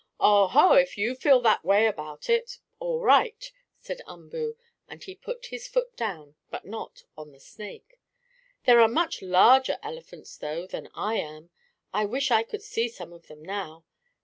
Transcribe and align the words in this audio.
"Oh, 0.19 0.47
ho, 0.47 0.73
if 0.73 0.97
you 0.97 1.13
feel 1.13 1.41
that 1.41 1.63
way 1.63 1.85
about 1.85 2.27
it, 2.27 2.57
all 2.79 3.01
right," 3.01 3.51
said 3.77 4.01
Umboo, 4.07 4.57
and 4.87 5.03
he 5.03 5.13
put 5.13 5.45
his 5.53 5.67
foot 5.67 5.95
down, 5.95 6.33
but 6.49 6.65
not 6.65 7.03
on 7.15 7.31
the 7.33 7.39
snake. 7.39 7.99
"There 8.63 8.79
are 8.81 8.87
much 8.87 9.21
larger 9.21 9.77
elephants 9.83 10.35
though, 10.37 10.65
than 10.65 10.89
I 10.95 11.17
am. 11.17 11.51
I 11.93 12.05
wish 12.05 12.31
I 12.31 12.41
could 12.41 12.63
see 12.63 12.89
some 12.89 13.13
of 13.13 13.27
them 13.27 13.45
now. 13.45 13.85